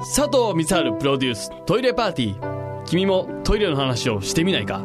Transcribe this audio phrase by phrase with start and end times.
[0.00, 4.78] 佐藤光晴プロデューストイレパーティー君もトイレの話をしてみないか？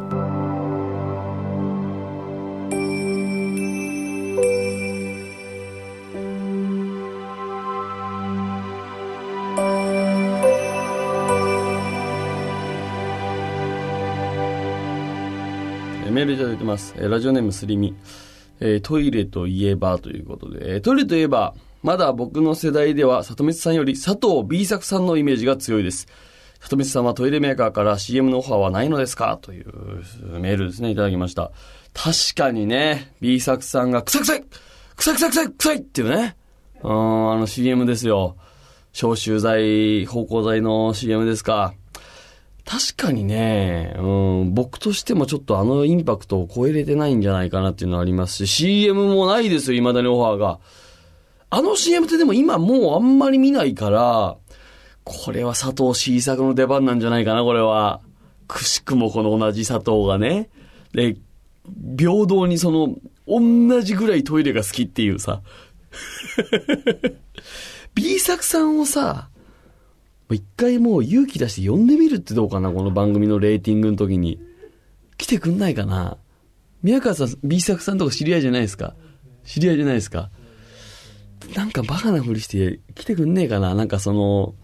[16.12, 16.96] メールいただいてます。
[16.98, 17.96] ラジオネームすりみ。
[18.60, 26.08] えートイレといえばということで、トイレといえば、まだ僕の世代では、里光さんより佐藤 B 作さんのイメージが強いです。
[26.62, 29.38] 里光さんはトイレメーカーから CM のオファーはないのですか？
[29.42, 29.66] という
[30.40, 31.52] メールですね、いただきました。
[31.94, 34.44] 確かにね、B 作さんが、臭い臭い
[34.96, 36.38] 臭い臭い臭い臭いっていうね。
[36.82, 38.38] うん、あの CM ですよ。
[38.94, 41.74] 消臭剤、芳香剤の CM ですか。
[42.66, 44.02] 確かにね、う
[44.46, 50.60] ん、僕としてもちょっとあのインパクトを超えれてないんじゃないかなっていうのはありますし、CM もないですよ、未だにオファーが。
[51.56, 54.38] あの CM ってでも今もうあんまり見ないから、
[55.04, 58.02] これは佐藤 C 作の出番なんじゃないかな、これは。
[58.48, 60.50] くしくもこの同じ佐藤がね。
[60.94, 61.16] で、
[61.96, 62.96] 平等にその、
[63.28, 65.44] 同じぐらいトイレが好きっていうさ。
[67.94, 69.30] B 作さんをさ、
[70.32, 74.40] 一回もう勇気出して呼んでみるってどうかなこの番組のレーティングの時に。
[75.18, 76.18] 来てくんないかな
[76.82, 78.96] 宮川さん、B 作さんとか知り合いじゃないですか
[79.46, 80.32] 知り合いじゃないですか
[81.56, 83.76] なんかバカなふりして来てくんねえかな？
[83.76, 84.56] なんかその、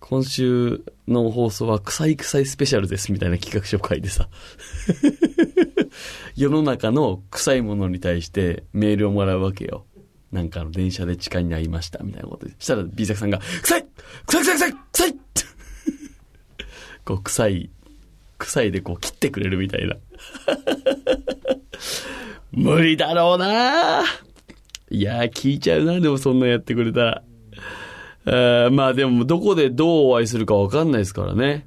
[0.00, 4.28] 今週の放送は臭い臭いスペシャルですみたいな企画書書いてさ。
[6.36, 9.84] 世の中の臭いものに対してメールをもらうわけよ。
[10.32, 12.54] なんかあの電車で地下に会いましたみたいなことで。
[12.58, 13.86] したら B 作さんが、臭い
[14.26, 15.16] 臭い臭い臭い臭い
[17.04, 17.70] こう臭い、
[18.38, 19.96] 臭いでこう切ってくれるみたいな。
[22.52, 24.04] 無理だろうなぁ
[25.00, 27.22] いやー聞いちゃうな、でもそんなやってくれたら。
[28.26, 31.66] えーまあでもどこでどうお会いするかわかんないですからね。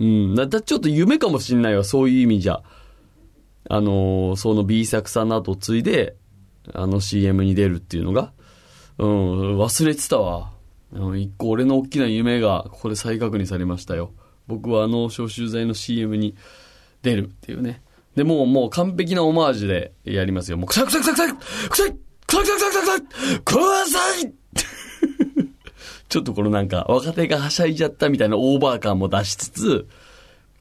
[0.00, 0.34] うん。
[0.34, 2.64] だちょっと夢かもしんないわ、そういう意味じゃ。
[3.68, 6.16] あのーその B 作さんの後を継いで、
[6.74, 8.32] あの CM に出るっていうのが。
[8.98, 10.50] うん、忘れてたわ。
[10.92, 14.10] うん一個俺の大きな夢がここで再確認されましたよ。
[14.48, 16.34] 僕はあの消臭剤の CM に
[17.02, 17.82] 出るっていうね。
[18.16, 20.56] で、もう、もう完璧なオマージュでやりますよ。
[20.56, 21.36] もう、くさくさくさくさく
[21.70, 24.32] くさいくさくさくさくさくくさい
[26.08, 29.88] ちょっとこのなんか、若手がはしゃいじゃったみたいなオーバー感も出しつつ、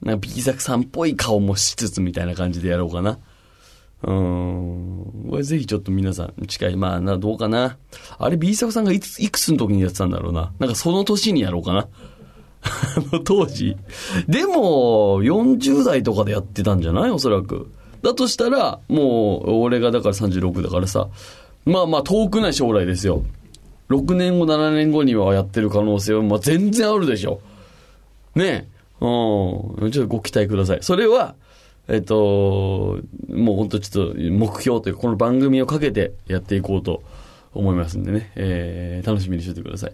[0.01, 3.17] なんか、ビキザクさんっぽい顔もしつつみたいな感じでやろうかな。
[4.03, 5.27] うん。
[5.29, 6.77] これぜひちょっと皆さん、近い。
[6.77, 7.77] まあな、どうかな。
[8.17, 10.53] あれ、B 作さんがいついくつの時にやってたんだろうな。
[10.59, 11.87] なんかその年にやろうかな。
[13.11, 13.75] の 当時。
[14.27, 17.11] でも、40代とかでやってたんじゃない？
[17.11, 17.69] おそらく。
[18.01, 21.07] だとしたら、もう、俺がだから36だからさ。
[21.65, 23.23] まあまあ遠くない将来ですよ。
[23.89, 27.41] 6年後、7年後にはやってる可能性は、まあ全然あるでしょ。
[28.35, 28.67] ね
[29.01, 29.05] え。
[29.05, 29.91] うん。
[29.91, 30.79] ちょっとご期待ください。
[30.81, 31.35] それは、
[31.87, 37.01] えっと、もう本当ちょっと目標というか、この番組をかけてやっていこうと
[37.53, 38.31] 思いますんでね。
[38.35, 39.93] えー、楽しみにしててください。